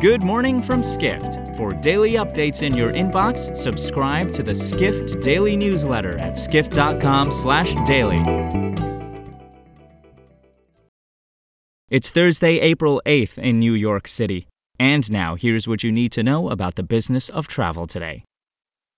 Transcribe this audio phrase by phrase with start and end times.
[0.00, 1.54] Good morning from Skift.
[1.58, 8.16] For daily updates in your inbox, subscribe to the Skift Daily newsletter at skift.com/daily.
[11.90, 14.46] It's Thursday, April 8th in New York City.
[14.78, 18.24] And now, here's what you need to know about the business of travel today.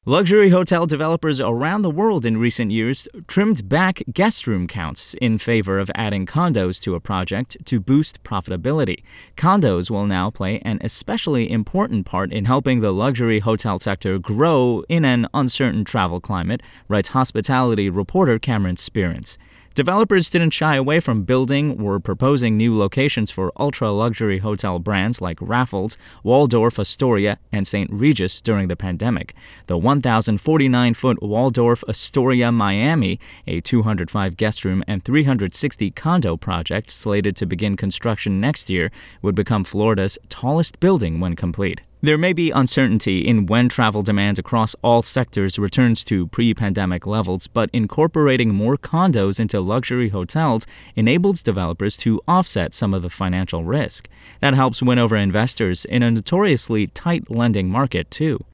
[0.04, 5.38] Luxury hotel developers around the world in recent years trimmed back guest room counts in
[5.38, 9.04] favor of adding condos to a project to boost profitability.
[9.36, 14.82] Condos will now play an especially important part in helping the luxury hotel sector grow
[14.88, 19.38] in an uncertain travel climate, writes hospitality reporter Cameron Sperance.
[19.74, 25.22] Developers didn't shy away from building or proposing new locations for ultra luxury hotel brands
[25.22, 27.90] like Raffles, Waldorf Astoria, and St.
[27.90, 29.34] Regis during the pandemic.
[29.68, 37.34] The 1,049 foot Waldorf Astoria Miami, a 205 guest room and 360 condo project slated
[37.36, 38.90] to begin construction next year,
[39.22, 41.80] would become Florida's tallest building when complete.
[42.04, 47.06] There may be uncertainty in when travel demand across all sectors returns to pre pandemic
[47.06, 53.08] levels, but incorporating more condos into luxury hotels enables developers to offset some of the
[53.08, 54.08] financial risk.
[54.40, 58.44] That helps win over investors in a notoriously tight lending market, too.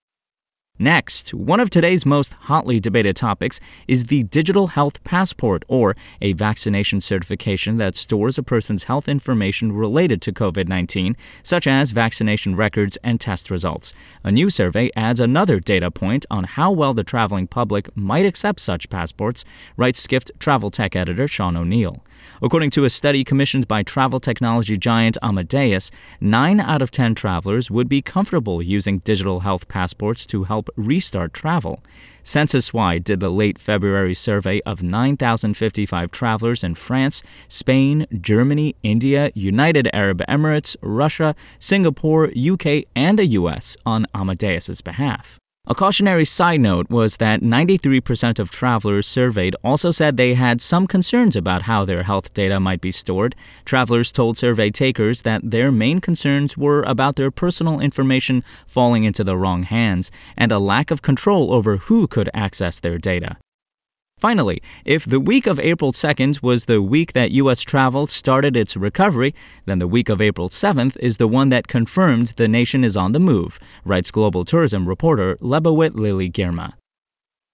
[0.81, 6.35] Next, one of today's most hotly debated topics is the Digital Health Passport, or a
[6.35, 12.55] vaccination certification that stores a person's health information related to COVID 19, such as vaccination
[12.55, 13.93] records and test results.
[14.23, 18.61] A new survey adds another data point on how well the traveling public might accept
[18.61, 19.45] such passports,
[19.77, 22.05] writes Skift travel tech editor Sean O'Neill.
[22.41, 25.91] According to a study commissioned by travel technology giant Amadeus,
[26.21, 31.33] 9 out of 10 travelers would be comfortable using digital health passports to help restart
[31.33, 31.83] travel.
[32.23, 39.89] Censuswide did the late February survey of 9,055 travelers in France, Spain, Germany, India, United
[39.95, 45.39] Arab Emirates, Russia, Singapore, UK, and the US on Amadeus's behalf.
[45.71, 50.87] A cautionary side note was that 93% of travelers surveyed also said they had some
[50.87, 53.37] concerns about how their health data might be stored.
[53.67, 59.23] Travelers told survey takers that their main concerns were about their personal information falling into
[59.23, 63.37] the wrong hands and a lack of control over who could access their data.
[64.19, 67.61] Finally, if the week of April 2nd was the week that U.S.
[67.61, 69.33] travel started its recovery,
[69.65, 73.13] then the week of April 7th is the one that confirmed the nation is on
[73.13, 76.78] the move, writes global tourism reporter Lebawit Lily Girma.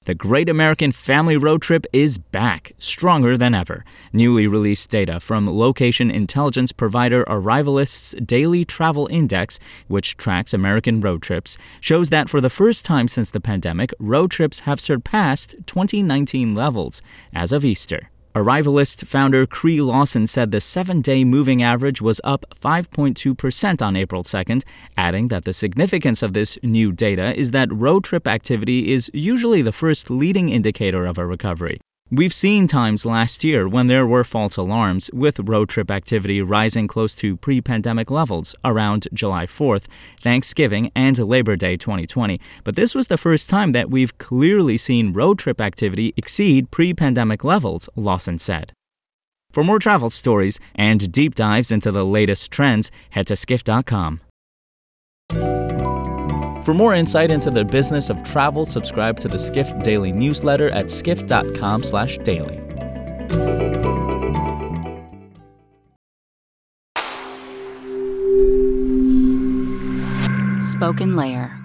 [0.06, 3.86] The Great American Family Road Trip is back, stronger than ever.
[4.12, 11.22] Newly released data from location intelligence provider Arrivalist's Daily Travel Index, which tracks American road
[11.22, 16.54] trips, shows that for the first time since the pandemic, road trips have surpassed 2019
[16.54, 17.00] levels
[17.32, 18.10] as of Easter.
[18.34, 24.24] Arrivalist founder Cree Lawson said the seven day moving average was up 5.2% on April
[24.24, 24.64] 2nd,
[24.96, 29.62] adding that the significance of this new data is that road trip activity is usually
[29.62, 31.80] the first leading indicator of a recovery.
[32.10, 36.86] We've seen times last year when there were false alarms, with road trip activity rising
[36.86, 39.86] close to pre pandemic levels around July 4th,
[40.20, 42.38] Thanksgiving, and Labor Day 2020.
[42.62, 46.94] But this was the first time that we've clearly seen road trip activity exceed pre
[46.94, 48.72] pandemic levels, Lawson said.
[49.50, 54.20] For more travel stories and deep dives into the latest trends, head to skift.com.
[56.64, 60.90] For more insight into the business of travel, subscribe to the Skift Daily newsletter at
[60.90, 62.60] skift.com/daily.
[70.60, 71.63] Spoken Layer